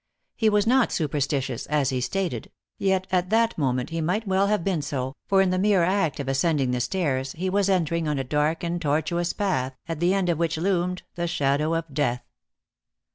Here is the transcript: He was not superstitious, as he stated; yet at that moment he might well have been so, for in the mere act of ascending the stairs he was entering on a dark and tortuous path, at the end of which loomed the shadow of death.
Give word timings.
He 0.35 0.49
was 0.49 0.65
not 0.65 0.91
superstitious, 0.91 1.67
as 1.67 1.91
he 1.91 2.01
stated; 2.01 2.49
yet 2.79 3.05
at 3.11 3.29
that 3.29 3.55
moment 3.55 3.91
he 3.91 4.01
might 4.01 4.27
well 4.27 4.47
have 4.47 4.63
been 4.63 4.81
so, 4.81 5.15
for 5.27 5.43
in 5.43 5.51
the 5.51 5.59
mere 5.59 5.83
act 5.83 6.19
of 6.19 6.27
ascending 6.27 6.71
the 6.71 6.79
stairs 6.79 7.33
he 7.33 7.51
was 7.51 7.69
entering 7.69 8.07
on 8.07 8.17
a 8.17 8.23
dark 8.23 8.63
and 8.63 8.81
tortuous 8.81 9.31
path, 9.31 9.75
at 9.87 9.99
the 9.99 10.15
end 10.15 10.27
of 10.27 10.39
which 10.39 10.57
loomed 10.57 11.03
the 11.13 11.27
shadow 11.27 11.75
of 11.75 11.93
death. 11.93 12.23